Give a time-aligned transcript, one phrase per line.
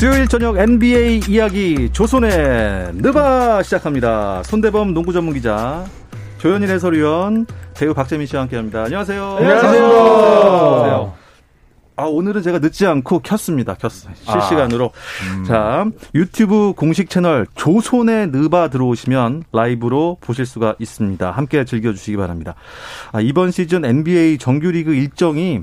[0.00, 4.42] 수요일 저녁 NBA 이야기 조선의 느바 시작합니다.
[4.44, 5.84] 손대범 농구 전문 기자
[6.38, 7.44] 조현일 해설위원
[7.76, 8.84] 배우 박재민 씨와 함께 합니다.
[8.84, 9.22] 안녕하세요.
[9.22, 9.84] 안녕하세요.
[9.84, 11.14] 안녕하세요.
[11.96, 13.74] 아, 오늘은 제가 늦지 않고 켰습니다.
[13.74, 14.14] 켰어요.
[14.14, 14.86] 실시간으로.
[14.86, 15.44] 아, 음.
[15.44, 15.84] 자,
[16.14, 21.30] 유튜브 공식 채널 조선의 느바 들어오시면 라이브로 보실 수가 있습니다.
[21.30, 22.54] 함께 즐겨주시기 바랍니다.
[23.12, 25.60] 아, 이번 시즌 NBA 정규리그 일정이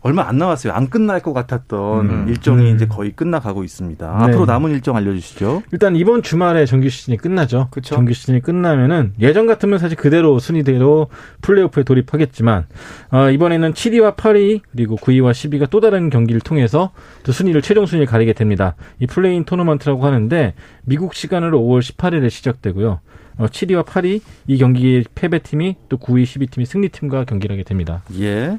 [0.00, 0.72] 얼마 안 남았어요.
[0.72, 2.28] 안 끝날 것 같았던 음.
[2.28, 2.76] 일정이 음.
[2.76, 4.06] 이제 거의 끝나가고 있습니다.
[4.18, 4.24] 네.
[4.24, 5.62] 앞으로 남은 일정 알려주시죠.
[5.72, 7.68] 일단 이번 주말에 정규 시즌이 끝나죠.
[7.70, 7.96] 그쵸?
[7.96, 11.08] 정규 시즌이 끝나면은 예전 같으면 사실 그대로 순위대로
[11.42, 12.66] 플레이오프에 돌입하겠지만
[13.10, 16.92] 어, 이번에는 7위와 8위 그리고 9위와 10위가 또 다른 경기를 통해서
[17.24, 18.76] 또 순위를 최종 순위를 가리게 됩니다.
[19.00, 20.54] 이 play-in 토너먼트라고 하는데
[20.84, 23.00] 미국 시간으로 5월 18일에 시작되고요.
[23.38, 28.02] 어, 7위와 8위 이 경기의 패배팀이 또 9위, 10위팀이 승리팀과 경기를 하게 됩니다.
[28.18, 28.58] 예.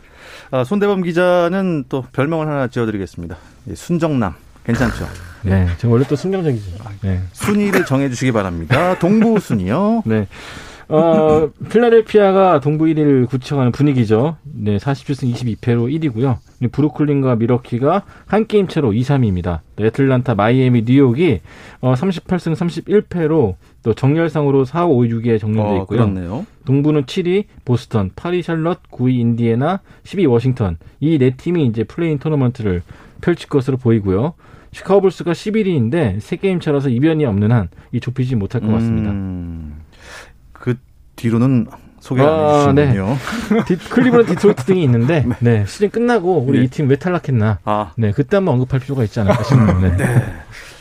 [0.52, 3.38] 아, 손대범 기자는 또 별명을 하나 지어드리겠습니다.
[3.70, 4.34] 예, 순정남.
[4.66, 5.08] 괜찮죠?
[5.44, 6.78] 네, 지금 원래 또 순정적이죠.
[7.02, 7.22] 네.
[7.34, 8.98] 순위를 정해주시기 바랍니다.
[9.00, 10.04] 동부 순위요.
[10.06, 10.28] 네.
[10.90, 14.38] 어, 필라델피아가 동부 1위를 구축하는 분위기죠.
[14.44, 16.38] 네, 47승 22패로 1위고요.
[16.72, 19.60] 브루클린과 밀워키가 한 게임 차로 2, 3위입니다.
[19.80, 21.42] 애틀란타, 마이애미, 뉴욕이
[21.82, 25.86] 어, 38승 31패로 또 정렬상으로 4, 5, 6위에 정렬돼 어, 있고요.
[26.00, 26.46] 그렇네요.
[26.66, 30.78] 동부는 7위 보스턴, 8위 샬럿, 9위 인디애나, 10위 워싱턴.
[31.00, 32.82] 이 네 팀이 이제 play-in 토너먼트를
[33.22, 34.34] 펼칠 것으로 보이고요.
[34.72, 39.10] 시카고 불스가 11위인데 세 게임 차라서 이변이 없는 한 이 좁히지 못할 것 같습니다.
[39.12, 39.78] 음,
[40.60, 40.76] 그
[41.16, 41.68] 뒤로는
[42.00, 43.18] 소개 안 아, 해주시군요.
[43.68, 43.76] 네.
[43.90, 45.60] 클리브랜드 디트로이트 등이 있는데 네.
[45.60, 45.66] 네.
[45.66, 46.66] 시즌 끝나고 우리 네.
[46.66, 47.60] 이팀 왜 탈락했나?
[47.66, 47.92] 아.
[47.98, 49.80] 네, 그때 한번 언급할 필요가 있지 않을까 싶네요.
[49.82, 49.98] 네.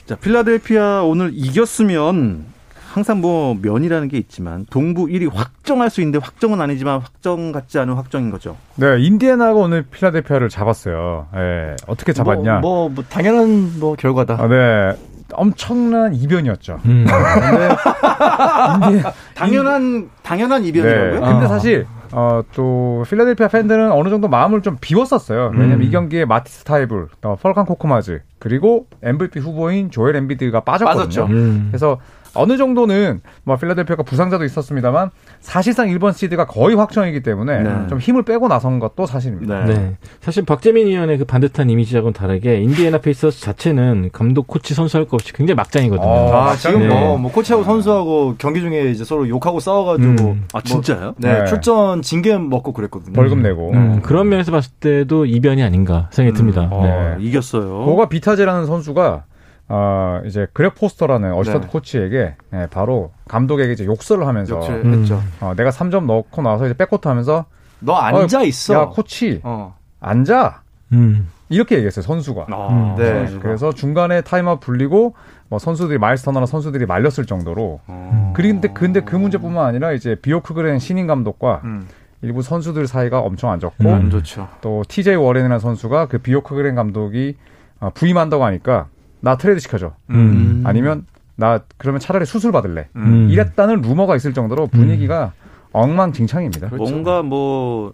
[0.07, 2.47] 자, 필라델피아 오늘 이겼으면
[2.91, 7.95] 항상 뭐 면이라는 게 있지만 동부 1위 확정할 수 있는데 확정은 아니지만 확정 같지 않은
[7.95, 8.57] 확정인 거죠.
[8.77, 11.27] 네, 인디애나가 오늘 필라델피아를 잡았어요.
[11.35, 12.61] 네, 어떻게 잡았냐?
[12.61, 14.39] 뭐, 뭐, 뭐 당연한 뭐 결과다.
[14.41, 14.97] 아, 네.
[15.33, 16.81] 엄청난 이변이었죠.
[16.87, 17.07] 음.
[18.81, 19.03] 근데
[19.35, 21.13] 당연한 당연한 이변이라고요?
[21.13, 21.21] 네.
[21.21, 21.49] 근데 아.
[21.49, 25.53] 사실 어, 또 필라델피아 팬들은 어느 정도 마음을 좀 비웠었어요.
[25.53, 25.83] 왜냐면 음.
[25.83, 31.27] 이 경기에 마티스 타이불, 또 퍼칸 코크마즈 그리고 MVP 후보인 조엘 엠비드가 빠졌거든요.
[31.27, 31.69] 음.
[31.71, 31.99] 그래서
[32.39, 35.11] 어느 정도는 뭐 필라델피아가 부상자도 있었습니다만
[35.41, 37.87] 사실상 1번 시드가 거의 확정이기 때문에 네.
[37.89, 39.65] 좀 힘을 빼고 나선 것도 사실입니다.
[39.65, 39.75] 네.
[39.75, 39.97] 네.
[40.21, 45.19] 사실 박재민 위원의 그 반듯한 이미지하고는 다르게 인디애나 페이서스 자체는 감독, 코치, 선수 할 것
[45.19, 46.09] 없이 굉장히 막장이거든요.
[46.09, 46.89] 아, 아 지금 네.
[46.89, 50.45] 뭐, 뭐, 코치하고 선수하고 경기 중에 이제 서로 욕하고 싸워가지고 음.
[50.53, 51.01] 아 진짜요?
[51.01, 53.13] 뭐, 네, 네, 출전 징계 먹고 그랬거든요.
[53.15, 56.37] 벌금 내고 음, 그런 면에서 봤을 때도 이변이 아닌가 생각이 음.
[56.37, 56.69] 듭니다.
[56.71, 57.85] 어, 이겼어요.
[57.85, 59.25] 고가 비타제라는 선수가
[59.69, 61.73] 어, 이제 그렉 포스터라는 assistant 네.
[61.73, 65.07] 코치에게 예, 바로 감독에게 이제 욕설을 하면서 음.
[65.41, 67.45] 어, 내가 3점 넣고 나서 이제 백코트 하면서
[67.81, 68.75] 너 앉아 어, 있어.
[68.75, 69.77] 야 코치 어.
[70.01, 70.63] 앉아.
[70.93, 71.29] 음.
[71.51, 72.47] 이렇게 얘기했어요 선수가.
[72.51, 72.95] 아, 음.
[72.97, 73.15] 네.
[73.15, 73.43] 선수가.
[73.43, 75.15] 그래서 중간에 타임아웃 불리고
[75.49, 77.81] 뭐 선수들이 마일스 터너나 선수들이 말렸을 정도로.
[77.89, 78.33] 음.
[78.35, 81.89] 그런데 근데 그 문제뿐만 아니라 이제 비요크그렌 신임 감독과 음.
[82.23, 84.49] 일부 선수들 사이가 엄청 안 좋고 안 좋죠.
[84.61, 87.37] 또 TJ 워렌이라는 선수가 그 비요크그렌 감독이
[87.81, 88.89] 어, 부임한다고 하니까
[89.21, 89.95] 나 트레이드 시켜줘.
[90.11, 90.63] 음.
[90.65, 91.07] 아니면
[91.37, 92.89] 나 그러면 차라리 수술 받을래.
[92.97, 93.29] 음.
[93.31, 95.49] 이랬다는 루머가 있을 정도로 분위기가 음.
[95.73, 96.71] 엉망진창입니다.
[96.71, 96.91] 그렇죠.
[96.91, 97.93] 뭔가 뭐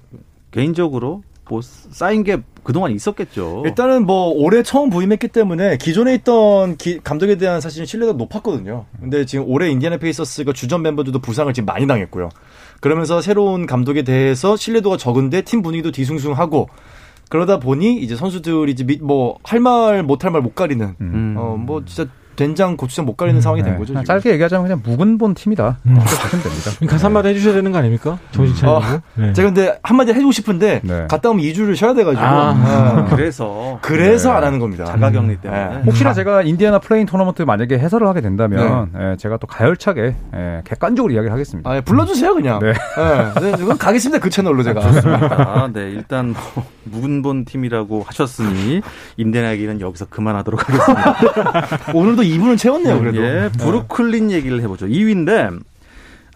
[0.50, 3.62] 개인적으로 뭐 쌓인 게 그동안 있었겠죠.
[3.66, 8.86] 일단은 뭐 올해 처음 부임했기 때문에 기존에 있던 기, 감독에 대한 사실 신뢰도가 높았거든요.
[8.98, 12.30] 근데 지금 올해 인디애나 페이서스가 주전 멤버들도 부상을 지금 많이 당했고요.
[12.80, 16.68] 그러면서 새로운 감독에 대해서 신뢰도가 적은데 팀 분위기도 뒤숭숭하고
[17.34, 21.34] 그러다 보니 이제 선수들이 이제 뭐할 말 못 할 말 못 가리는 음.
[21.36, 23.78] 어뭐 진짜 된장 고추장 못 가리는 음, 상황이 된 네.
[23.78, 23.92] 거죠.
[23.92, 24.04] 지금.
[24.04, 25.78] 짧게 얘기하자면 그냥 무근본 팀이다.
[25.86, 25.92] 음.
[25.94, 26.70] 이렇게 보시면 됩니다.
[26.92, 28.18] 가서 한마디 해주셔야 되는 거 아닙니까?
[28.32, 28.76] 정신 차리고.
[28.76, 29.32] 어, 네.
[29.32, 31.06] 제가 근데 한마디 해주고 싶은데 네.
[31.08, 32.24] 갔다 오면 2주를 쉬어야 돼가지고.
[32.24, 33.10] 아, 네.
[33.16, 34.36] 그래서 그래서 네.
[34.36, 34.84] 안 하는 겁니다.
[34.84, 35.64] 자가격리 때문에.
[35.68, 35.82] 네.
[35.86, 41.12] 혹시나 제가 인디애나 play-in 토너먼트 만약에 해설을 하게 된다면 예, 제가 또 가열차게 예, 객관적으로
[41.12, 41.70] 이야기를 하겠습니다.
[41.70, 42.58] 아, 예, 불러주세요 그냥.
[42.58, 42.72] 네.
[42.72, 43.52] 네.
[43.78, 44.80] 가겠습니다 그 채널로 제가.
[44.80, 45.68] 좋습니다.
[45.72, 48.82] 네 일단 뭐, 묵은 본 팀이라고 하셨으니
[49.16, 51.92] 인디애나 얘기는 여기서 그만하도록 하겠습니다.
[51.94, 52.98] 오늘도 2분을 채웠네요.
[52.98, 53.22] 그래도.
[53.22, 54.86] 예, 브루클린 얘기를 해보죠.
[54.86, 55.58] 2위인데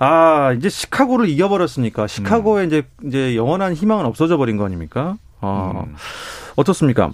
[0.00, 2.66] 아 이제 시카고를 이겨버렸으니까 시카고에 음.
[2.66, 5.16] 이제 이제 영원한 희망은 없어져 버린 거 아닙니까?
[5.40, 5.94] 어, 음.
[6.56, 7.12] 어떻습니까?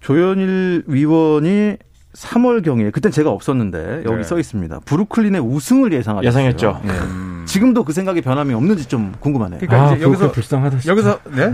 [0.00, 1.76] 조현일 위원이
[2.14, 4.22] 3월 경에 그땐 제가 없었는데 여기 네.
[4.22, 4.80] 써 있습니다.
[4.84, 6.26] 브루클린의 우승을 예상하셨어요.
[6.28, 6.80] 예상했죠.
[6.84, 6.92] 네.
[7.44, 7.46] 음.
[7.46, 9.60] 지금도 그 생각이 변함이 없는지 좀 궁금하네요.
[9.60, 10.78] 그러니까 아, 이제 여기서 불쌍하다.
[10.78, 10.90] 진짜.
[10.92, 11.52] 여기서 네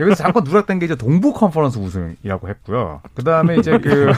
[0.00, 3.00] 여기서 잠깐 누락된 게 이제 동부 컨퍼런스 우승이라고 했고요.
[3.14, 4.12] 그 다음에 이제 그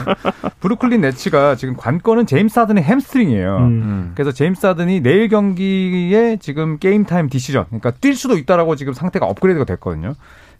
[0.59, 3.57] 브루클린 네츠가 지금 관건은 제임스 하든의 햄스트링이에요.
[3.57, 4.11] 음.
[4.15, 9.25] 그래서 제임스 하든이 내일 경기에 지금 game time decision, 그러니까 뛸 수도 있다라고 지금 상태가
[9.25, 10.13] 업그레이드가 됐거든요.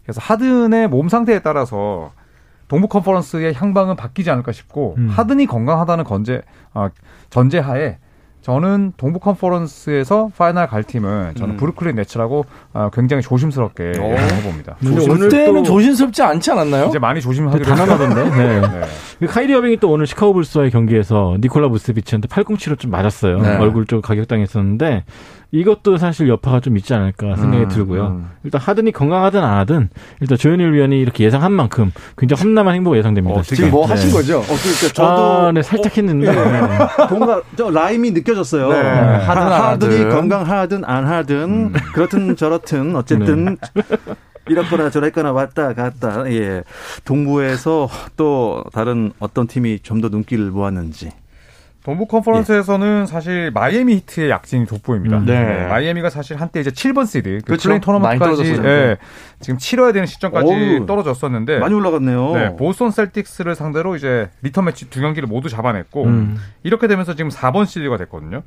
[0.04, 2.12] 그래서 하든의 몸 상태에 따라서
[2.68, 5.08] 동부 컨퍼런스의 향방은 바뀌지 않을까 싶고 음.
[5.08, 6.42] 하든이 건강하다는 건재
[6.72, 6.90] 아,
[7.28, 7.98] 전제하에
[8.42, 11.56] 저는 동부 컨퍼런스에서 final 갈 팀은 저는 음.
[11.58, 14.76] 브루클린 네츠라고 어, 굉장히 조심스럽게 해봅니다.
[15.10, 16.86] 오늘 때는 조심스럽지 않지 않았나요?
[16.86, 18.30] 이제 많이 조심하기로 단단하던데.
[18.30, 18.60] 네.
[18.60, 18.80] 네.
[19.18, 23.38] 그 카이리 어빙이 또 오늘 시카고 불스와의 경기에서 니콜라 부세비치한테 팔꿈치로 좀 맞았어요.
[23.40, 23.56] 네.
[23.56, 25.04] 얼굴 쪽 가격당했었는데
[25.52, 28.06] 이것도 사실 여파가 좀 있지 않을까 생각이 음, 들고요.
[28.08, 28.30] 음.
[28.44, 29.88] 일단 하든이 건강하든 안 하든
[30.20, 33.40] 일단 조현일 위원이 이렇게 예상한 만큼 굉장히 험난한 행보가 예상됩니다.
[33.40, 33.92] 어, 지금 뭐 네.
[33.92, 34.38] 하신 거죠?
[34.38, 38.68] 어, 그러니까 저도 아, 네, 살짝 했는데 어, 뭔가 저 rhyme이 느껴졌어요.
[38.70, 38.78] 네.
[38.80, 41.72] 하든 하든이 건강하든 안 하든 음.
[41.94, 43.84] 그렇든 저렇든 어쨌든 네.
[44.48, 46.62] 이렇거나 저랬거나 왔다 갔다 예
[47.04, 51.10] 동부에서 또 다른 어떤 팀이 좀 더 눈길을 모았는지
[51.84, 53.06] 동부 컨퍼런스에서는 예.
[53.06, 55.18] 사실 마이애미 히트의 약진이 돋보입니다.
[55.18, 55.24] 음.
[55.24, 55.42] 네.
[55.42, 55.66] 네.
[55.66, 57.56] 마이애미가 사실 한때 이제 7번 시드 그.
[57.56, 58.96] play-in 토너먼트까지 예,
[59.40, 62.32] 지금 치러야 되는 시점까지 어우, 떨어졌었는데 많이 올라갔네요.
[62.34, 66.36] 네, 보스턴 셀틱스를 상대로 이제 리턴 매치 두 경기를 모두 잡아냈고 음.
[66.62, 68.42] 이렇게 되면서 지금 4번 시드가 됐거든요.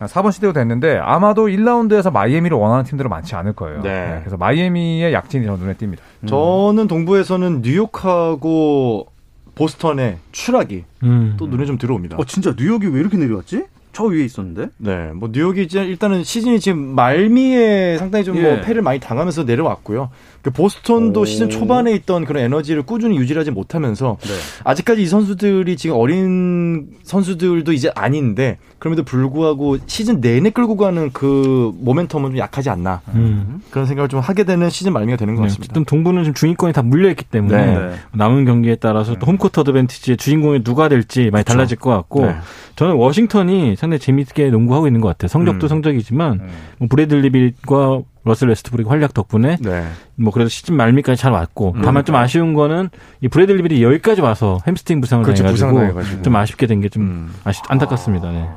[0.00, 3.80] 4번 시드가 됐는데 아마도 1라운드에서 마이애미를 원하는 팀들은 많지 않을 거예요.
[3.80, 3.90] 네.
[3.90, 5.98] 네 그래서 마이애미의 약진이 저 눈에 띕니다.
[6.24, 6.26] 음.
[6.26, 9.13] 저는 동부에서는 뉴욕하고
[9.54, 11.34] 보스턴의 추락이 음.
[11.38, 12.16] 또 눈에 좀 들어옵니다.
[12.16, 13.66] 어, 진짜 뉴욕이 왜 이렇게 내려왔지?
[13.94, 14.68] 저 위에 있었는데.
[14.78, 18.60] 네, 뭐 뉴욕이 이제 일단은 시즌이 지금 말미에 상당히 좀뭐 예.
[18.60, 20.10] 패를 많이 당하면서 내려왔고요.
[20.42, 21.24] 그 보스턴도 오.
[21.24, 24.28] 시즌 초반에 있던 그런 에너지를 꾸준히 유지하지 못하면서 네.
[24.64, 31.72] 아직까지 이 선수들이 지금 어린 선수들도 이제 아닌데 그럼에도 불구하고 시즌 내내 끌고 가는 그
[31.82, 33.62] 모멘텀은 좀 약하지 않나 음.
[33.70, 35.64] 그런 생각을 좀 하게 되는 시즌 말미가 되는 것 네, 같습니다.
[35.64, 37.94] 어쨌든 동부는 지금 중위권이 다 물려있기 때문에 네.
[38.12, 41.52] 남은 경기에 따라서 또 home court advantage의 주인공이 누가 될지 많이 그렇죠.
[41.54, 42.36] 달라질 것 같고 네.
[42.76, 45.28] 저는 워싱턴이 상당히 재미있게 농구하고 있는 것 같아요.
[45.28, 45.68] 성적도 음.
[45.68, 46.48] 성적이지만 음.
[46.78, 49.84] 뭐 브래들리 빌과 러셀 웨스트브룩 활약 덕분에 네.
[50.16, 51.82] 뭐 그래도 시즌 말미까지 잘 왔고 음.
[51.82, 52.88] 다만 좀 아쉬운 거는
[53.20, 57.34] 이 브래들리 빌이 여기까지 와서 햄스팅 부상을 그렇죠, 당해가지고 좀 아쉽게 된 게좀 음.
[57.44, 58.30] 아쉽 안타깝습니다.
[58.30, 58.48] 네.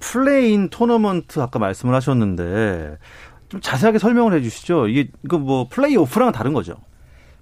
[0.00, 2.96] play-in 토너먼트 아까 말씀을 하셨는데
[3.50, 4.88] 좀 자세하게 설명을 해주시죠.
[4.88, 6.76] 이게 이거 뭐 플레이오프랑 다른 거죠?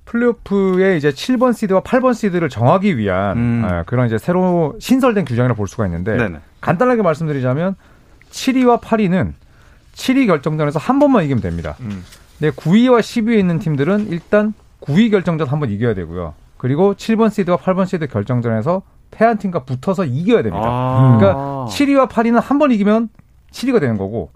[0.07, 3.63] 플레이오프의 이제 7번 시드와 8번 시드를 정하기 위한 음.
[3.65, 6.39] 아, 그런 이제 새로 신설된 규정이라 볼 수가 있는데 네네.
[6.67, 7.77] 간단하게 말씀드리자면
[8.31, 9.33] 7위와 8위는
[9.95, 11.77] 7위 결정전에서 한 번만 이기면 됩니다.
[11.81, 12.05] 음.
[12.39, 16.35] 근데 9위와 10위에 있는 팀들은 일단 9위 결정전 한 번 이겨야 되고요.
[16.59, 18.83] 그리고 7번 시드와 8번 시드 결정전에서
[19.13, 20.67] 패한 팀과 붙어서 이겨야 됩니다.
[20.67, 21.17] 아.
[21.19, 23.11] 그러니까 7위와 8위는 한 번 이기면
[23.53, 24.31] 7위가 되는 거고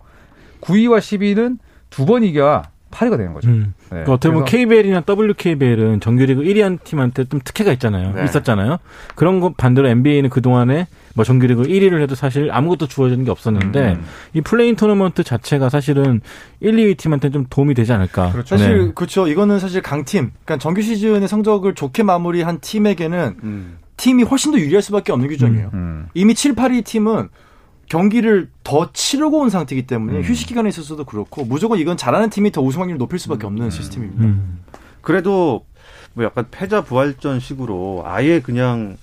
[0.61, 1.59] 9위와 10위는
[1.91, 3.49] 두 번 이겨야 8위가 되는 거죠.
[3.49, 3.75] 음.
[3.85, 3.89] 네.
[3.89, 8.13] 그러니까 어떻게 보면 KBL이나 WKBL은 정규리그 1위 한 팀한테 좀 특혜가 있잖아요.
[8.15, 8.25] 네.
[8.25, 8.79] 있었잖아요.
[9.15, 14.05] 그런 거 반대로 NBA는 그동안에 뭐 정규리그 1위를 해도 사실 아무것도 주어지는 게 없었는데 음.
[14.35, 16.21] 이 play-in 토너먼트 자체가 사실은
[16.61, 18.33] 1, 2위 팀한테 좀 도움이 되지 않을까.
[18.33, 18.57] 그렇죠.
[18.57, 18.93] 사실 네.
[18.95, 19.27] 그렇죠.
[19.27, 20.31] 이거는 사실 강팀.
[20.45, 23.79] 그러니까 정규 시즌의 성적을 좋게 마무리한 팀에게는 음.
[23.97, 25.71] 팀이 훨씬 더 유리할 수밖에 없는 규정이에요.
[25.75, 25.79] 음.
[25.79, 26.09] 음.
[26.15, 27.29] 이미 7, 8위 팀은
[27.91, 30.23] 경기를 더 치르고 온 상태이기 때문에 음.
[30.23, 33.71] 휴식 기간에 있어서도 그렇고 무조건 이건 잘하는 팀이 더 우승 확률을 높일 수밖에 없는 음.
[33.71, 34.25] 시스템입니다.
[34.25, 34.61] 음.
[35.03, 35.67] 그래도
[36.15, 38.97] 뭐 약간 패자 부활전 식으로 아예 그냥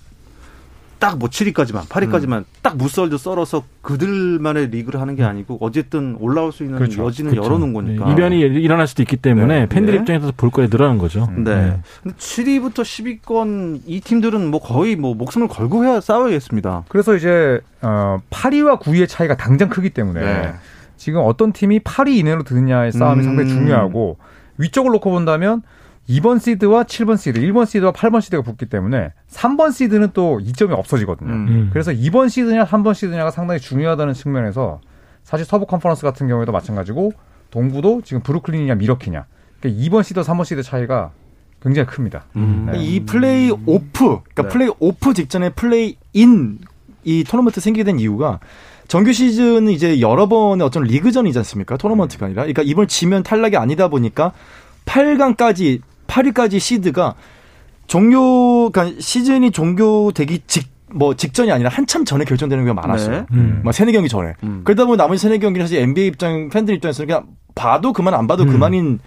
[1.00, 2.46] 딱 뭐 7위까지만, 8위까지만 음.
[2.62, 7.06] 딱 무썰도 썰어서 그들만의 리그를 하는 게 아니고 어쨌든 올라올 수 있는 그렇죠.
[7.06, 7.46] 여지는 그렇죠.
[7.46, 8.06] 열어놓은 거니까.
[8.06, 8.12] 네.
[8.12, 9.66] 이변이 일어날 수도 있기 때문에 네.
[9.68, 10.00] 팬들 네.
[10.00, 11.28] 입장에서 볼 거에 늘어난 거죠.
[11.36, 11.44] 네.
[11.44, 11.80] 네.
[12.04, 16.86] 근데 7위부터 10위권 이 팀들은 뭐 거의 뭐 목숨을 걸고 해야 싸워야겠습니다.
[16.90, 20.54] 그래서 이제 어 8위와 9위의 차이가 당장 크기 때문에 네.
[20.98, 23.24] 지금 어떤 팀이 8위 이내로 드느냐의 싸움이 음.
[23.24, 24.18] 상당히 중요하고
[24.58, 25.62] 위쪽을 놓고 본다면
[26.10, 31.32] 2번 시드와 7번 시드, 1번 시드와 8번 시드가 붙기 때문에 3번 시드는 또 이점이 없어지거든요.
[31.32, 31.48] 음.
[31.48, 31.70] 음.
[31.74, 34.80] 그래서 2번 시드냐 3번 시드냐가 상당히 중요하다는 측면에서
[35.24, 37.12] 사실 서부 컨퍼런스 같은 경우에도 마찬가지고
[37.52, 39.26] 동부도 지금 브루클린이냐 밀워키냐
[39.60, 41.12] 그러니까 2번 시드, 3번 시드 차이가
[41.62, 42.26] 굉장히 큽니다.
[42.36, 42.70] 음.
[42.72, 42.80] 네.
[42.80, 44.48] 이 플레이 오프, 그러니까 네.
[44.50, 46.60] 플레이 오프 직전에 play-in
[47.08, 48.40] 이 토너먼트 생기게 된 이유가
[48.90, 51.78] 정규 시즌은 이제 여러 번의 어떤 리그전이지 않습니까?
[51.78, 52.44] 토너먼트가 아니라.
[52.44, 54.34] 그러니까 이번 지면 탈락이 아니다 보니까
[54.86, 57.16] 8강까지 8위까지 시드가
[57.88, 63.18] 종료, 그러니까 시즌이 종료되기 직, 뭐 직전이 아니라 한참 전에 결정되는 경우가 많았어요.
[63.18, 63.26] 네.
[63.32, 63.62] 음.
[63.64, 64.34] 막 세네 경기 전에.
[64.44, 64.62] 음.
[64.64, 68.44] 그러다 보니 나머지 세네 경기는 사실 NBA 입장, 팬들 입장에서는 그냥 봐도 그만 안 봐도
[68.44, 68.50] 음.
[68.50, 69.00] 그만인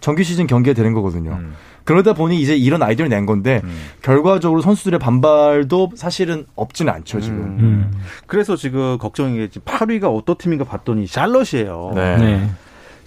[0.00, 1.32] 정규 시즌 경기가 되는 거거든요.
[1.32, 1.54] 음.
[1.84, 3.78] 그러다 보니 이제 이런 아이디어를 낸 건데 음.
[4.02, 7.38] 결과적으로 선수들의 반발도 사실은 없지는 않죠 지금.
[7.38, 7.90] 음.
[8.26, 11.92] 그래서 지금 걱정이 게 8위가 어떤 팀인가 봤더니 샬럿이에요.
[11.94, 12.16] 네.
[12.18, 12.50] 네.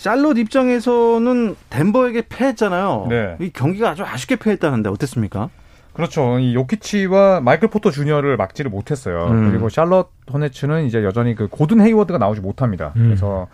[0.01, 3.05] 샬롯 입장에서는 덴버에게 패했잖아요.
[3.07, 3.35] 네.
[3.39, 5.51] 이 경기가 아주 아쉽게 패했다는데 어땠습니까?
[5.93, 6.39] 그렇죠.
[6.39, 9.27] 이 요키치와 마이클 포터 주니어를 막지를 못했어요.
[9.27, 9.51] 음.
[9.51, 12.93] 그리고 샬롯 호네츠는 이제 여전히 그 고든 헤이워드가 나오지 못합니다.
[12.95, 13.09] 음.
[13.09, 13.47] 그래서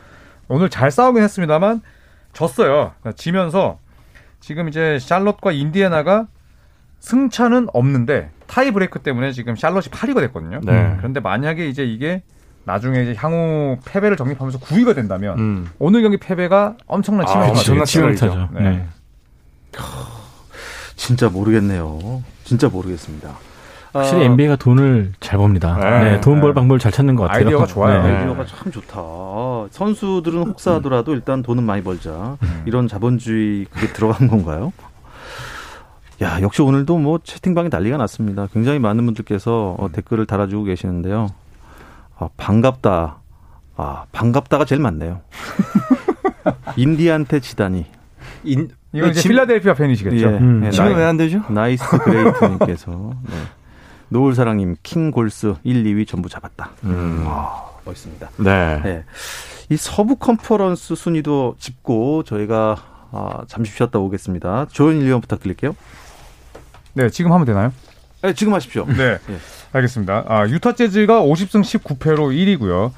[0.48, 1.82] 오늘 잘 싸우긴 했습니다만
[2.32, 2.94] 졌어요.
[3.18, 3.80] 지면서
[4.40, 6.28] 지금 이제 샬롯과 인디애나가
[7.00, 10.62] 승차는 없는데 타이 브레이크 때문에 지금 샬럿이 8위가 됐거든요.
[10.64, 10.96] 네.
[11.00, 12.24] 그런데 만약에 이제 이게
[12.68, 15.70] 나중에 이제 향후 패배를 정립하면서 9위가 된다면 음.
[15.80, 17.82] 오늘 경기 패배가 엄청난 치명타죠.
[17.82, 18.50] 아, 치명타죠.
[18.52, 18.62] 네.
[18.62, 18.86] 네.
[20.98, 22.24] 진짜 모르겠네요.
[22.44, 23.30] 진짜 모르겠습니다.
[23.94, 25.78] 확실히 아, NBA가 돈을 잘 법니다.
[25.78, 26.54] 네, 네 돈벌 네.
[26.56, 27.46] 방법을 잘 찾는 것 같아요.
[27.46, 28.04] 아이디어가 좋아요.
[28.04, 28.18] 네.
[28.18, 28.98] 아이디어가 참 좋다.
[29.72, 32.38] 선수들은 혹사하더라도 일단 돈은 많이 벌자.
[32.44, 32.64] 음.
[32.66, 34.74] 이런 자본주의 그게 들어간 건가요?
[36.22, 38.48] 야, 역시 오늘도 뭐 채팅방에 난리가 났습니다.
[38.52, 41.30] 굉장히 많은 분들께서 어, 댓글을 달아주고 계시는데요.
[42.20, 43.18] 아, 반갑다.
[43.76, 45.22] 아, 반갑다가 제일 많네요.
[46.76, 47.86] 인디한테 지다니.
[48.44, 50.18] 인, 이건 이제 필라델피아 팬이시겠죠.
[50.18, 50.62] 예, 음.
[50.62, 51.42] 네, 지금 왜 안 되죠?
[51.50, 52.92] 나이스 그레이트님께서
[53.24, 53.36] 네.
[54.10, 56.72] 노을사랑님 킹골스 1, 2위 전부 잡았다.
[56.86, 57.24] 음.
[57.28, 58.30] 아, 멋있습니다.
[58.38, 58.82] 네.
[58.84, 59.04] 네.
[59.70, 62.78] 이 서부 컨퍼런스 순위도 짚고 저희가
[63.12, 64.68] 아, 잠시 쉬었다 오겠습니다.
[64.72, 65.76] 조현일 위원 부탁드릴게요.
[66.94, 67.72] 네, 지금 하면 되나요?
[68.22, 68.86] 네, 지금 하십시오.
[68.86, 69.18] 네.
[69.28, 69.38] 네.
[69.74, 70.26] 알겠습니다.
[70.28, 72.92] 아, 유타 재즈가 50승 19패로 1위고요.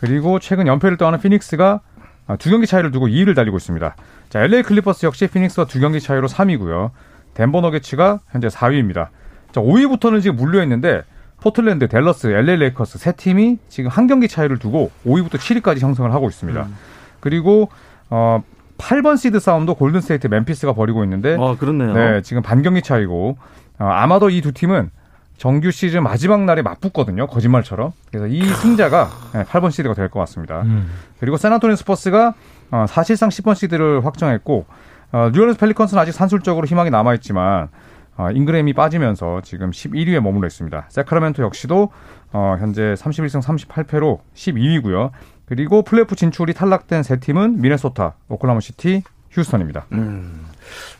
[0.00, 1.80] 그리고 최근 연패를 당하는 피닉스가
[2.26, 3.94] 아, 두 경기 차이를 두고 2위를 달리고 있습니다.
[4.28, 6.90] 자, LA 클리퍼스 역시 피닉스와 두 경기 차이로 3위고요.
[7.34, 9.08] 덴버 너게츠가 현재 4위입니다.
[9.52, 11.02] 자, 5위부터는 지금 몰려 있는데
[11.40, 16.28] 포틀랜드, 댈러스, LA 레이커스 세 팀이 지금 한 경기 차이를 두고 5위부터 7위까지 형성을 하고
[16.28, 16.60] 있습니다.
[16.60, 16.76] 음.
[17.20, 17.68] 그리고
[18.10, 18.42] 어
[18.78, 21.92] 8번 시드 싸움도 골든 스테이트 멤피스가 벌이고 있는데 아, 그렇네요.
[21.92, 23.40] 네, 지금 반 경기 차이고 어,
[23.84, 24.90] 아마도 이 두 팀은
[25.36, 27.26] 정규 시즌 마지막 날에 맞붙거든요.
[27.26, 27.92] 거짓말처럼.
[28.10, 30.62] 그래서 이 승자가 네, 8번 시드가 될 것 같습니다.
[30.62, 30.88] 음.
[31.20, 32.32] 그리고 샌안토니오 스퍼스가
[32.70, 34.64] 어, 사실상 10번 시드를 확정했고
[35.12, 37.68] 어, 뉴올리언스 펠리컨스는 아직 산술적으로 희망이 남아 있지만
[38.16, 40.86] 어, 잉그램이 빠지면서 지금 11위에 머물러 있습니다.
[40.88, 41.90] 새크라멘토 역시도
[42.32, 45.10] 어, 현재 31승 38패로 12위고요.
[45.44, 49.02] 그리고 플레이오프 진출이 탈락된 세 팀은 미네소타, 오클라호마 시티,
[49.36, 49.86] 휴스턴입니다.
[49.92, 50.46] 음.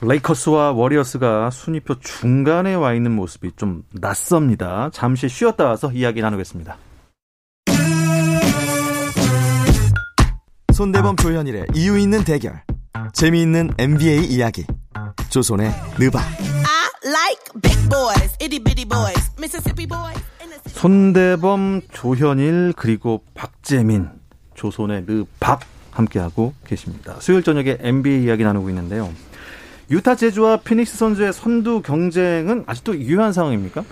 [0.00, 4.90] 레이커스와 워리어스가 순위표 중간에 와 있는 모습이 좀 낯섭니다.
[4.93, 6.76] 잠시 쉬었다 와서 이야기 나누겠습니다.
[10.73, 12.62] 손대범 조현일의 이유 있는 대결.
[13.14, 14.66] 재미있는 NBA 이야기.
[15.31, 16.21] 조선의 느바.
[20.66, 24.11] 손대범, 조현일 그리고 박재민,
[24.55, 25.61] 조선의 느박
[25.97, 27.17] 함께하고 계십니다.
[27.21, 29.11] 수요일 저녁에 NBA 이야기 나누고 있는데요.
[29.91, 33.85] 유타 제주와 피닉스 선수의 선두 경쟁은 아직도 유효한 상황입니까?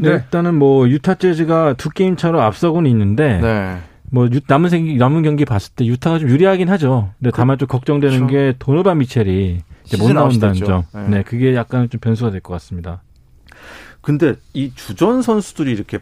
[0.00, 0.14] 네, 네.
[0.16, 3.78] 일단은 뭐 유타 재즈가 두 게임 차로 앞서고는 있는데 네.
[4.10, 7.10] 뭐 남은 생 남은 경기 봤을 때 유타가 좀 유리하긴 하죠.
[7.18, 8.32] 근데 다만 좀 걱정되는 그렇죠.
[8.32, 9.60] 게 도노바 미첼이
[9.98, 10.84] 못 나온다는 점.
[10.94, 11.08] 네.
[11.08, 13.02] 네, 그게 약간 좀 변수가 될 것 같습니다.
[14.00, 15.98] 근데 이 주전 선수들이 이렇게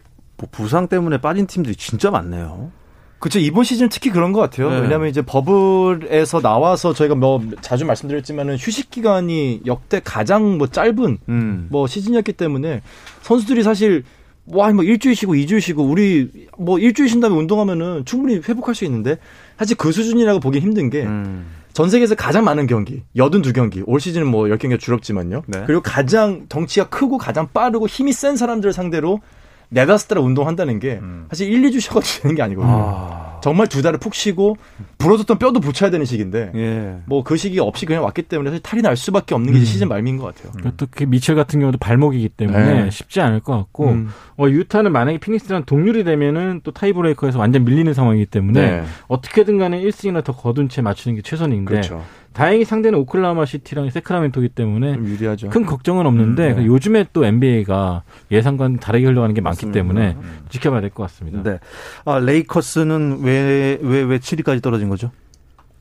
[0.51, 2.71] 부상 때문에 빠진 팀들이 진짜 많네요.
[3.19, 3.39] 그렇죠.
[3.39, 4.71] 이번 시즌 특히 그런 것 같아요.
[4.71, 4.81] 네.
[4.81, 11.67] 왜냐하면 이제 버블에서 나와서 저희가 뭐 자주 말씀드렸지만은 휴식 기간이 역대 가장 뭐 짧은 음.
[11.71, 12.83] 뭐 시즌이었기 때문에
[13.23, 14.05] 선수들이 사실
[14.49, 18.85] 와, 뭐 일주일 쉬고 이주일 쉬고 우리 뭐 일주일 쉰 다음에 운동하면은 충분히 회복할 수
[18.85, 19.19] 있는데
[19.59, 21.47] 사실 그 수준이라고 보기 힘든 게전 음.
[21.91, 23.83] 세계에서 가장 많은 경기, 82경기.
[23.87, 25.43] 올 시즌은 뭐 10경기가 줄었지만요.
[25.47, 25.65] 네.
[25.67, 29.21] 그리고 가장 덩치가 크고 가장 빠르고 힘이 센 사람들 상대로
[29.69, 31.27] 네다섯 달 운동한다는 게 음.
[31.29, 32.73] 사실 1, 2주 쉬어가지고 되는 게 아니거든요.
[32.73, 33.36] 아.
[33.47, 34.57] 정말 두 달을 푹 쉬고
[34.99, 36.97] 부러졌던 뼈도 붙여야 되는 시기인데 예.
[37.07, 39.65] 뭐그 시기 없이 그냥 왔기 때문에 사실 탈이 날 수밖에 없는 게 음.
[39.65, 40.53] 시즌 말미인 것 같아요.
[40.65, 40.73] 음.
[40.77, 42.91] 또 미첼 같은 경우도 발목이기 때문에 네.
[42.91, 44.09] 쉽지 않을 것 같고 음.
[44.37, 48.85] 어, 유타는 만약에 피닉스랑 동률이 되면은 또 타이브레이커에서 완전 밀리는 상황이기 때문에 네.
[49.07, 52.03] 어떻게든 간에 1승이나 더 거둔 채 맞추는 게 최선인데 그렇죠.
[52.33, 55.49] 다행히 상대는 오클라호마 시티랑 세크라멘토기 때문에 유리하죠.
[55.49, 56.67] 큰 걱정은 없는데 음, 네.
[56.67, 59.73] 요즘에 또 NBA가 예상과는 다르게 흘러가는 게 많기 맞습니다.
[59.79, 60.39] 때문에 음.
[60.51, 61.43] 지켜봐야 될 것 같습니다.
[61.43, 61.59] 네.
[62.05, 63.36] 아, 레이커스는 왜
[63.83, 65.11] 왜 왜 7위까지 떨어진 거죠?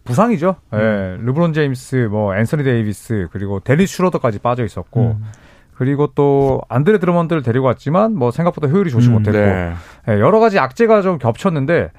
[0.04, 0.56] 부상이죠.
[0.74, 0.78] 음.
[0.78, 5.26] 네, 르브론 제임스, 뭐 앤서니 데이비스 그리고 데니스 슈로더까지 빠져 있었고 음.
[5.74, 9.74] 그리고 또 안드레 드러먼드를 데리고 왔지만 뭐 생각보다 효율이 좋지 음, 못했고 네.
[10.08, 11.92] 네, 여러 가지 악재가 좀 겹쳤는데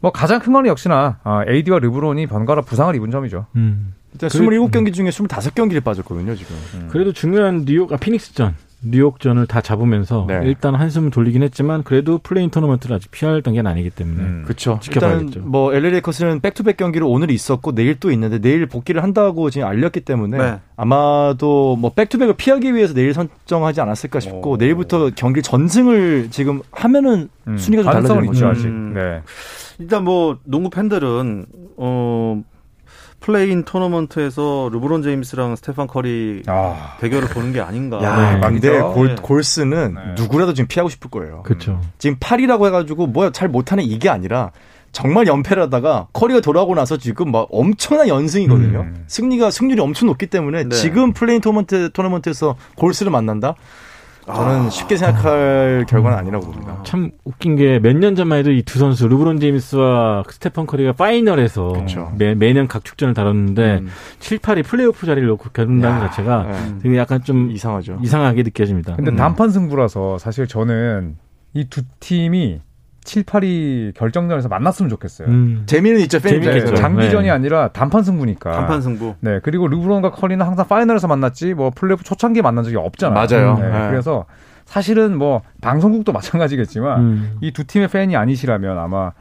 [0.00, 3.46] 뭐 가장 큰 건 역시나 아, AD와 르브론이 번갈아 부상을 입은 점이죠.
[3.56, 3.94] 음.
[4.14, 6.56] 일단 27경기 중에 25경기를 빠졌거든요, 지금.
[6.74, 6.88] 음.
[6.90, 8.56] 그래도 중요한 뉴욕, 아, 피닉스전.
[8.82, 10.40] 뉴욕전을 다 잡으면서 네.
[10.44, 14.42] 일단 한숨을 돌리긴 했지만 그래도 play-in 토너먼트를 아직 피할 단계는 아니기 때문에 음.
[14.44, 14.78] 그렇죠.
[14.82, 15.40] 지켜봐야겠죠.
[15.40, 20.00] 뭐 LA 레이커스는 back-to-back 경기를 오늘 있었고 내일 또 있는데 내일 복귀를 한다고 지금 알렸기
[20.00, 20.58] 때문에 네.
[20.76, 24.56] 아마도 뭐 back-to-back을 피하기 위해서 내일 선정하지 않았을까 싶고 오.
[24.56, 27.58] 내일부터 경기 전승을 지금 하면은 음.
[27.58, 28.66] 순위가 좀 달라지는 거죠 아직.
[28.66, 28.94] 음.
[28.94, 29.22] 네.
[29.78, 31.46] 일단 뭐 농구 팬들은
[31.76, 32.42] 어
[33.20, 36.96] play-in 토너먼트에서 르브론 제임스랑 스테판 커리 아.
[37.00, 38.02] 대결을 보는 게 아닌가.
[38.02, 38.40] 야, 네.
[38.40, 39.14] 근데 골, 네.
[39.20, 40.22] 골스는 네.
[40.22, 41.42] 누구라도 지금 피하고 싶을 거예요.
[41.42, 41.80] 그렇죠.
[41.98, 44.52] 지금 8위라고 해가지고 뭐잘 못하는 이게 아니라
[44.92, 48.80] 정말 연패를 하다가 커리가 돌아오고 나서 지금 막 엄청난 연승이거든요.
[48.80, 49.04] 음.
[49.06, 50.74] 승리가 승률이 엄청 높기 때문에 네.
[50.74, 53.54] 지금 play-in 토너먼트 토너먼트에서 골스를 만난다.
[54.34, 54.70] 저는 아.
[54.70, 56.78] 쉽게 생각할 결과는 아니라고 봅니다.
[56.84, 61.72] 참 웃긴 게 몇 년 전만 해도 이 두 선수 르브론 제임스와 스테판 커리가 파이널에서
[62.16, 63.88] 매, 매년 각축전을 다퉜는데 음.
[64.20, 66.78] 7, 8이 플레이오프 자리를 놓고 겨룬다는 자체가 네.
[66.82, 67.98] 되게 약간 좀 이상하죠.
[68.02, 68.96] 이상하게 느껴집니다.
[68.96, 69.16] 근데 음.
[69.16, 71.16] 단판 승부라서 사실 저는
[71.54, 72.60] 이 두 팀이
[73.04, 75.28] 7, 8위 결정전에서 만났으면 좋겠어요.
[75.28, 75.62] 음.
[75.66, 76.18] 재미는 있죠.
[76.18, 76.74] 재미겠죠.
[76.74, 77.30] 장기전이 네.
[77.30, 78.52] 아니라 단판 승부니까.
[78.52, 79.14] 단판 승부.
[79.20, 79.40] 네.
[79.42, 83.14] 그리고 르브론과 커리는 항상 파이널에서 만났지 뭐 플레이오프 초창기에 만난 적이 없잖아요.
[83.14, 83.58] 맞아요.
[83.58, 83.68] 네.
[83.68, 83.88] 네.
[83.90, 84.26] 그래서
[84.66, 87.38] 사실은 뭐 방송국도 마찬가지겠지만 음.
[87.40, 89.12] 이두 팀의 팬이 아니시라면 아마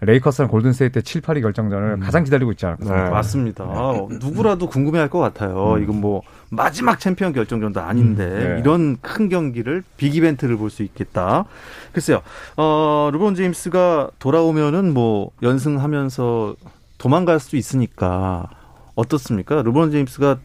[0.00, 2.00] 레이커스랑 골든스테이트 7, 8위 결정전을 음.
[2.00, 3.10] 가장 기다리고 있지 않을까 네.
[3.10, 3.64] 맞습니다.
[3.64, 4.08] 네.
[4.20, 5.74] 누구라도 궁금해할 것 같아요.
[5.74, 5.82] 음.
[5.82, 8.54] 이건 뭐 마지막 챔피언 결정전도 아닌데 음.
[8.54, 8.60] 네.
[8.60, 11.44] 이런 큰 경기를 big event를 볼 수 있겠다.
[11.92, 12.22] 글쎄요.
[12.56, 16.56] 어, 르브론 제임스가 돌아오면은 뭐 연승하면서
[16.98, 18.48] 도망갈 수 있으니까
[18.94, 19.62] 어떻습니까?
[19.62, 20.38] 르브론 제임스가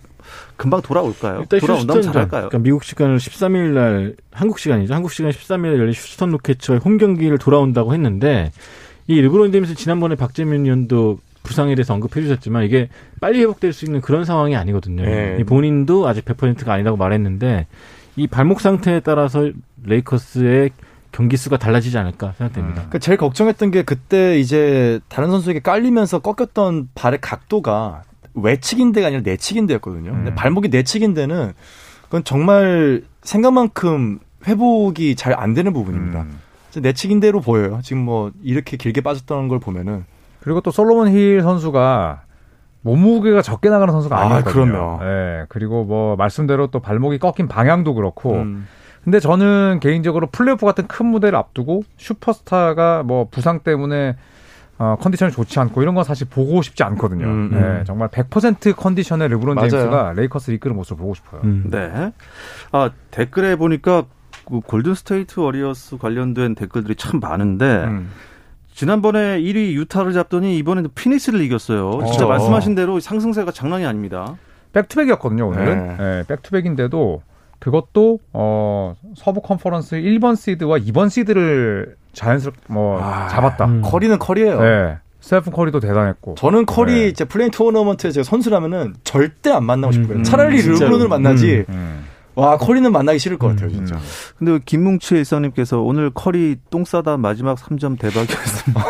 [0.57, 1.45] 금방 돌아올까요?
[1.45, 2.49] 돌아온다면 잘할까요?
[2.49, 4.93] 그러니까 미국 시간으로 13일 날 한국 시간이죠.
[4.93, 8.51] 한국 시간 13일 날 열린 휴스턴 로켓츠의 홈 경기를 돌아온다고 했는데
[9.07, 12.89] 이 르브론 제임스 지난번에 박재민 의원도 부상에 대해서 언급해 주셨지만 이게
[13.19, 15.03] 빨리 회복될 수 있는 그런 상황이 아니거든요.
[15.03, 15.43] 네.
[15.43, 17.65] 본인도 아직 100%가 아니라고 말했는데
[18.15, 19.49] 이 발목 상태에 따라서
[19.83, 20.69] 레이커스의
[21.11, 22.83] 경기 수가 달라지지 않을까 생각됩니다.
[22.83, 22.87] 음.
[22.91, 28.03] 그 제일 걱정했던 게 그때 이제 다른 선수에게 깔리면서 꺾였던 발의 각도가
[28.35, 30.11] 외측인대가 아니라 내측인대였거든요.
[30.11, 30.15] 음.
[30.17, 31.53] 근데 발목이 내측인대는
[32.03, 36.21] 그건 정말 생각만큼 회복이 잘 안 되는 부분입니다.
[36.21, 36.39] 음.
[36.75, 37.79] 내측인대로 보여요.
[37.81, 40.05] 지금 뭐 이렇게 길게 빠졌던 걸 보면은
[40.41, 42.21] 그리고 또 솔로몬 힐 선수가
[42.81, 44.65] 몸무게가 적게 나가는 선수가 아, 아니거든요.
[44.65, 44.99] 그럼요.
[45.03, 45.45] 예.
[45.49, 48.35] 그리고 뭐 말씀대로 또 발목이 꺾인 방향도 그렇고.
[48.35, 48.67] 음.
[49.03, 54.15] 근데 저는 개인적으로 플레이오프 같은 큰 무대를 앞두고 슈퍼스타가 뭐 부상 때문에
[54.77, 57.25] 어, 컨디션이 좋지 않고 이런 건 사실 보고 싶지 않거든요.
[57.25, 57.59] 음, 음.
[57.59, 59.69] 네, 정말 100% 컨디션의 르브론 맞아요.
[59.69, 61.41] 제임스가 레이커스 이끄는 모습을 보고 싶어요.
[61.43, 61.65] 음.
[61.69, 62.13] 네.
[62.71, 64.03] 아, 댓글에 보니까
[64.47, 68.09] 그 골든 스테이트 워리어스 관련된 댓글들이 참 많은데 음.
[68.79, 71.99] 지난번에 1위 유타를 잡더니 이번에는 피닉스를 이겼어요.
[72.05, 72.29] 진짜 어.
[72.29, 74.37] 말씀하신 대로 상승세가 장난이 아닙니다.
[74.71, 75.87] back-to-back이었거든요, 오늘은.
[75.87, 75.97] 네.
[75.97, 77.21] 네, back-to-back인데도
[77.59, 83.65] 그것도 어 서부 컨퍼런스 1번 시드와 2번 시드를 자연스럽게 뭐 아, 잡았다.
[83.65, 83.81] 음.
[83.81, 84.61] 커리는 커리예요.
[84.61, 84.97] 네.
[85.19, 86.35] 스테픈 커리도 대단했고.
[86.35, 87.07] 저는 커리 네.
[87.09, 90.19] 이제 play-in 토너먼트에 제가 선수라면은 절대 안 만나고 싶어요.
[90.19, 91.65] 음, 차라리 르브론을 만나지.
[91.67, 92.05] 음, 음.
[92.39, 93.95] 와 커리는 만나기 싫을 것 같아요 진짜.
[93.95, 94.01] 음.
[94.37, 98.83] 근데 김뭉치 일사님께서 오늘 커리 똥 싸다 마지막 3점 대박이었습니다.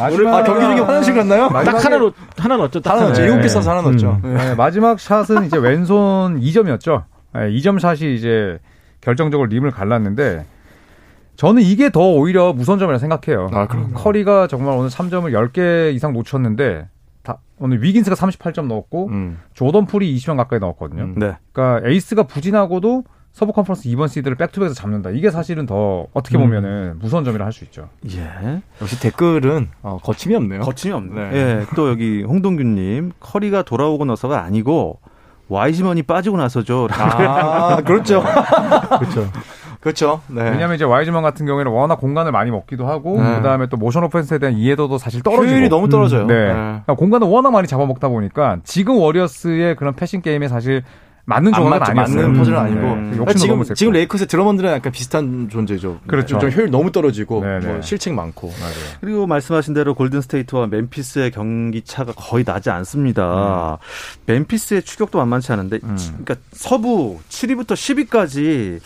[0.12, 1.48] 오늘 아 경기 중에 화장실 갔나요?
[1.48, 2.80] 딱 하나로 하나 넣었죠.
[2.84, 3.22] 하나 넣었죠.
[3.22, 4.20] 일곱 개 싸서 하나 넣었죠.
[4.24, 4.34] 음.
[4.34, 7.04] 네, 마지막 샷은 이제 왼손 2점이었죠.
[7.34, 8.58] 네, 2점 샷이 이제
[9.00, 10.44] 결정적으로 림을 갈랐는데
[11.36, 13.48] 저는 이게 더 오히려 무선점이라 생각해요.
[13.52, 16.88] 아, 커리가 정말 오늘 3점을 10개 이상 놓쳤는데 다,
[17.60, 19.38] 오늘 위긴스가 38점 넣었고 음.
[19.54, 21.02] 조던 풀이 20점 가까이 넣었거든요.
[21.02, 21.14] 음.
[21.16, 21.36] 네.
[21.52, 25.10] 그러니까 에이스가 부진하고도 서부 컨퍼런스 2번 시드를 back-to-back에서 잡는다.
[25.10, 26.42] 이게 사실은 더 어떻게 음.
[26.44, 26.98] 보면은 음.
[27.00, 27.88] 무서운 점이라 할 수 있죠.
[28.10, 28.60] 예.
[28.80, 30.60] 역시 댓글은 어, 거침이 없네요.
[30.62, 31.30] 거침이 없네.
[31.30, 31.36] 네.
[31.36, 31.66] 예.
[31.76, 34.98] 또 여기 홍동균님 커리가 돌아오고 나서가 아니고
[35.48, 36.88] 와이즈먼이 빠지고 나서죠.
[36.92, 38.22] 아, 그렇죠.
[39.00, 39.28] 그렇죠.
[39.80, 40.20] 그렇죠.
[40.28, 40.42] 네.
[40.42, 43.36] 왜냐하면 이제 와이즈먼 같은 경우에는 워낙 공간을 많이 먹기도 하고 네.
[43.36, 46.22] 그다음에 또 motion offense에 대한 이해도도 사실 떨어지고 효율이 너무 떨어져요.
[46.22, 46.34] 음, 네.
[46.34, 46.52] 네.
[46.52, 50.82] 그러니까 공간을 워낙 많이 잡아먹다 보니까 지금 워리어스의 그런 passing game에 사실
[51.24, 52.16] 맞는 조합은 아니었어요.
[52.16, 52.80] 맞는 퍼즐은 아니고.
[52.80, 53.24] 네.
[53.24, 53.34] 네.
[53.34, 56.00] 지금 지금 레이커스 드러먼드는 약간 비슷한 존재죠.
[56.06, 56.38] 그렇죠.
[56.38, 58.48] 좀 효율 너무 떨어지고 네, 뭐 실책 많고.
[58.48, 58.74] 맞아요.
[59.00, 63.74] 그리고 말씀하신 대로 골든 스테이트와 멤피스의 경기 차가 거의 나지 않습니다.
[63.74, 63.76] 음.
[64.26, 65.96] 멤피스의 추격도 만만치 않은데 음.
[66.24, 68.80] 그러니까 서부 7위부터 10위까지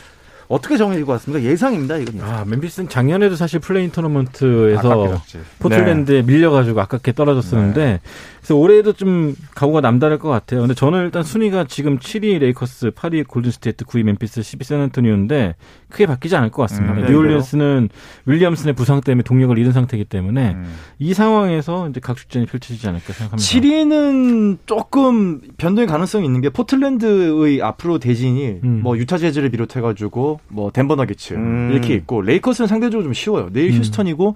[0.48, 1.44] 어떻게 정해질 것 같습니까?
[1.44, 2.20] 예상입니다, 이건.
[2.20, 5.20] 아, 멤피스는 작년에도 사실 play-in 토너먼트에서
[5.58, 6.32] 포틀랜드에 네.
[6.32, 8.00] 밀려가지고 아깝게 떨어졌었는데 네.
[8.38, 10.60] 그래서 올해도 좀 각오가 남다를 것 같아요.
[10.60, 15.54] 근데 저는 일단 순위가 지금 7위 레이커스, 8위 골든스테이트, 9위 멤피스, 10위 샌안토니오인데
[15.94, 16.94] 크게 바뀌지 않을 것 같습니다.
[16.94, 17.88] 음, 네, 뉴올리언스는
[18.26, 20.74] 윌리엄슨의 부상 때문에 동력을 잃은 상태이기 때문에 음.
[20.98, 23.36] 이 상황에서 이제 각축전이 펼쳐지지 않을까 생각합니다.
[23.36, 28.80] 7위는 조금 변동의 가능성이 있는 게 포틀랜드의 앞으로 대진이 음.
[28.82, 31.70] 뭐 유타 재즈를 비롯해가지고 뭐 덴버 너게츠 음.
[31.72, 33.50] 이렇게 있고 레이커스는 상대적으로 좀 쉬워요.
[33.52, 33.78] 내일 음.
[33.78, 34.34] 휴스턴이고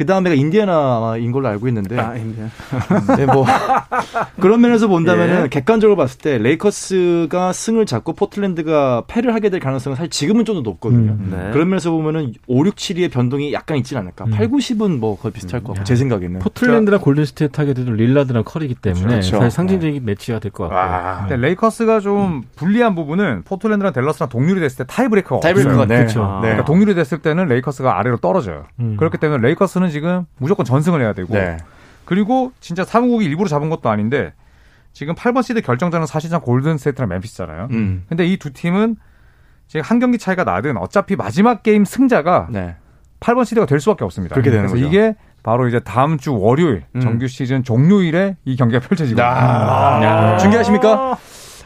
[0.00, 1.98] 그 다음에가 인디애나인 걸로 알고 있는데.
[2.00, 2.48] 아, 인디애나.
[3.18, 3.44] 네, 뭐.
[4.40, 5.48] 그런 면에서 본다면은 예.
[5.48, 10.62] 객관적으로 봤을 때 레이커스가 승을 잡고 포틀랜드가 패를 하게 될 가능성은 사실 지금은 좀 더
[10.62, 11.12] 높거든요.
[11.12, 11.50] 음, 네.
[11.52, 14.24] 그런 면에서 보면은 5, 6, 7위의 변동이 약간 있지는 않을까.
[14.24, 14.30] 음.
[14.30, 16.40] 8, 9, 10은 뭐 거의 비슷할 것 같고, 제 생각에는.
[16.40, 19.36] 포틀랜드랑 골든스테이트 하게 되도 릴라드랑 커리기 때문에 그렇죠.
[19.36, 20.00] 사실 상징적인 네.
[20.00, 21.28] 매치가 될 것 같아요.
[21.28, 21.36] 네.
[21.36, 25.98] 레이커스가 좀 불리한 부분은 포틀랜드랑 댈러스랑 동률이 됐을 때 tiebreaker가 tiebreaker가 네.
[25.98, 26.22] 그렇죠.
[26.40, 26.48] 네.
[26.48, 28.64] 그러니까 동률이 됐을 때는 레이커스가 아래로 떨어져요.
[28.80, 28.96] 음.
[28.98, 31.56] 그렇기 때문에 레이커스는 지금 무조건 전승을 해야 되고 네.
[32.04, 34.32] 그리고 진짜 사무국이 일부러 잡은 것도 아닌데
[34.92, 37.68] 지금 8번 시드 결정자는 사실상 골든스테이트랑 멤피스잖아요.
[37.70, 38.04] 음.
[38.08, 38.96] 근데 이 두 팀은
[39.68, 42.74] 지금 한 경기 차이가 나든 어차피 마지막 게임 승자가 네.
[43.20, 44.34] 8번 시드가 될 수밖에 없습니다.
[44.34, 44.86] 그렇게 되는 그래서 거죠.
[44.88, 47.00] 이게 바로 이제 다음 주 월요일 음.
[47.00, 51.16] 정규 시즌 종료일에 이 경기가 펼쳐지고 아~ 중계하십니까?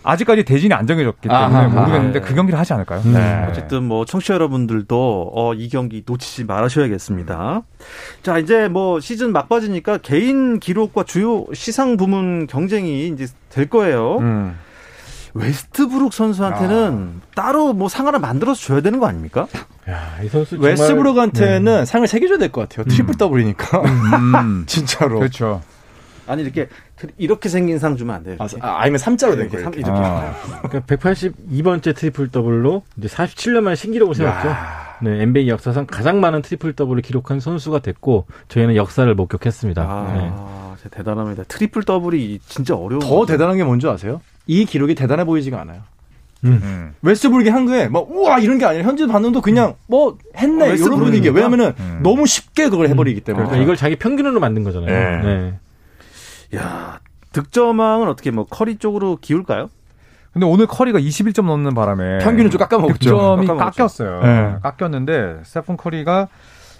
[0.04, 2.26] 아직까지 대진이 안 정해졌기 때문에 아하, 모르겠는데 네.
[2.26, 3.00] 그 경기를 하지 않을까요?
[3.04, 3.12] 네.
[3.12, 3.46] 네.
[3.48, 7.62] 어쨌든 뭐 청취자 여러분들도 어, 이 경기 놓치지 말으셔야겠습니다.
[8.22, 14.18] 자 이제 뭐 시즌 막바지니까 개인 기록과 주요 시상 부문 경쟁이 이제 될 거예요.
[14.18, 14.56] 음.
[15.36, 17.26] 웨스트브룩 선수한테는 아.
[17.34, 19.48] 따로 뭐 상 하나 만들어서 줘야 되는 거 아닙니까?
[19.88, 21.84] 야, 이 선수 웨스트브룩한테는 네.
[21.84, 22.84] 상을 세 개 줘야 될 것 같아요.
[22.84, 23.18] 트리플 음.
[23.18, 23.80] 더블이니까.
[23.80, 24.62] 음.
[24.68, 25.18] 진짜로.
[25.18, 25.60] 그렇죠.
[26.26, 26.68] 아니 이렇게
[27.18, 28.36] 이렇게 생긴 상 주면 안 돼요.
[28.60, 29.70] 아니면 3자로 된 거예요.
[29.74, 29.90] 이렇게.
[29.90, 30.34] 아.
[30.62, 34.48] 그러니까 182번째 트리플 더블로 이제 47년 만에 신기록을 세웠죠.
[35.02, 39.82] 네, NBA 역사상 가장 많은 트리플 더블을 기록한 선수가 됐고 저희는 역사를 목격했습니다.
[39.82, 40.90] 아, 네.
[40.90, 41.44] 대단합니다.
[41.44, 43.00] 트리플 더블이 진짜 어려운.
[43.00, 44.20] 더 대단한 게 뭔지 아세요?
[44.46, 45.80] 이 기록이 대단해 보이지가 않아요.
[46.44, 46.60] 음.
[46.62, 46.94] 음.
[47.02, 50.98] 웨스트브룩이 한 거에 막 우와 이런 게 아니라 현지 반응도 그냥 뭐 했네 어, 이런
[50.98, 51.28] 분위기.
[51.30, 52.00] 왜냐면은 음.
[52.02, 53.46] 너무 쉽게 그걸 해버리기 때문에.
[53.46, 55.22] 그러니까 이걸 자기 평균으로 만든 거잖아요.
[55.22, 55.22] 네.
[55.22, 55.54] 네.
[56.56, 57.00] 야
[57.32, 59.68] 득점왕은 어떻게 뭐 커리 쪽으로 기울까요?
[60.32, 63.38] 근데 오늘 커리가 21점 넣는 바람에 평균을 좀 깎아먹었죠.
[63.38, 64.20] 득점이 깎였어요.
[64.22, 64.56] 네.
[64.62, 66.28] 깎였는데 스테픈 커리가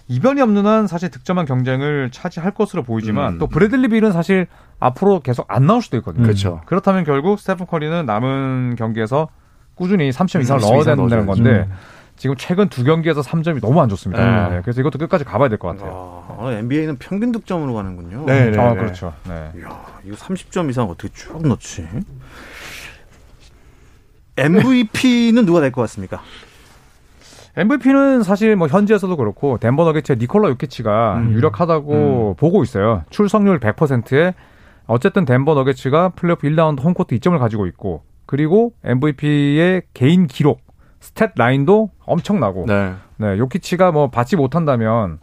[0.08, 3.38] 이변이 없는 한 사실 득점왕 경쟁을 차지할 것으로 보이지만 음.
[3.38, 4.48] 또 브래들리 빌은 사실
[4.80, 6.24] 앞으로 계속 안 나올 수도 있거든요.
[6.24, 6.60] 그렇죠.
[6.66, 9.28] 그렇다면 결국 스테픈 커리는 남은 경기에서
[9.74, 11.72] 꾸준히 30점 이상을 넣어야 된다는 건데 음.
[12.16, 14.48] 지금 최근 두 경기에서 3점이 너무 안 좋습니다.
[14.48, 14.56] 네.
[14.56, 14.62] 네.
[14.62, 16.24] 그래서 이것도 끝까지 가봐야 될 것 같아요.
[16.38, 18.24] 아, NBA는 평균 득점으로 가는군요.
[18.26, 19.12] 네, 네, 아, 그렇죠.
[19.28, 19.50] 네.
[19.58, 21.86] 이야, 이거 30점 이상 어떻게 쭉 넣지?
[24.36, 26.20] MVP는 누가 될 것 같습니까?
[27.56, 31.32] MVP는 사실 뭐 현지에서도 그렇고 덴버 너게츠의 니콜라 요키치가 음.
[31.34, 32.34] 유력하다고 음.
[32.36, 33.04] 보고 있어요.
[33.10, 34.34] 출석률 100%에
[34.86, 40.62] 어쨌든 덴버 너게츠가 플레이오프 1라운드 홈코트 이점을 가지고 있고 그리고 MVP의 개인 기록
[41.04, 42.94] stat line도 엄청나고 네.
[43.16, 45.18] 네, 요키치가 뭐 받지 못한다면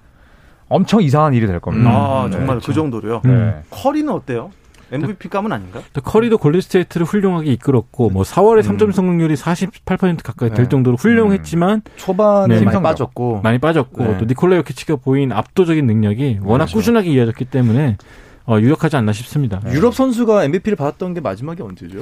[0.70, 1.90] 엄청 이상한 일이 될 겁니다.
[1.90, 1.96] 음.
[1.96, 2.74] 아, 네, 정말 그 그렇죠.
[2.74, 3.22] 정도로요.
[3.26, 3.62] 네.
[3.70, 4.52] 커리는 어때요?
[4.92, 5.82] MVP 감은 아닌가?
[6.04, 8.78] 커리도 골든스테이트를 훌륭하게 이끌었고 뭐 4월에 음.
[8.78, 10.70] 3점 성공률이 48% 가까이 될 네.
[10.70, 11.92] 정도로 훌륭했지만 음.
[11.96, 14.18] 초반에 네, 많이 빠졌고 많이 빠졌고 네.
[14.18, 16.78] 또 니콜라 요키치가 보인 압도적인 능력이 워낙 그렇죠.
[16.80, 17.98] 꾸준하게 이어졌기 때문에
[18.46, 19.62] 어, 유력하지 않나 싶습니다.
[19.68, 22.00] 유럽 선수가 MVP를 받았던 게 마지막이 언제죠?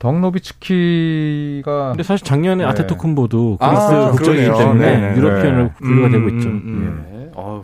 [0.00, 2.70] 덩노비츠키가 근데 사실 작년에 네.
[2.70, 5.16] 아테토쿤보도 그리스 아, 국적이기 때문에 네.
[5.16, 6.48] 유러피언으로 분류가 음, 되고 있죠.
[6.48, 7.30] 음, 예.
[7.34, 7.62] 어,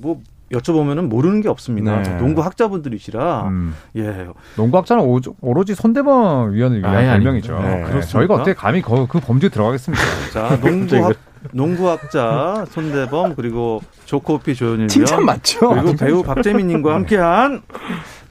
[0.00, 0.20] 뭐
[0.52, 2.02] 여쭤보면은 모르는 게 없습니다.
[2.02, 2.16] 네.
[2.18, 3.74] 농구 학자분들이시라 음.
[3.96, 4.28] 예.
[4.56, 5.04] 농구 학자는
[5.40, 7.58] 오로지 손대범 위원을 위한 별명이죠.
[7.58, 7.84] 네.
[7.84, 8.00] 네.
[8.02, 10.04] 저희가 어떻게 감히 그, 그 범죄에 들어가겠습니까?
[10.32, 11.16] 자, 농구 학
[11.52, 15.70] 농구학자 손대범 그리고 조코피 조현일 칭찬 맞죠?
[15.70, 17.62] 그리고 배우 박재민님과 함께한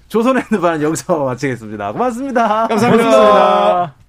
[0.08, 1.92] 조선의 누반 여기서 마치겠습니다.
[1.92, 2.68] 고맙습니다.
[2.68, 3.04] 감사합니다.
[3.10, 4.07] 고맙습니다.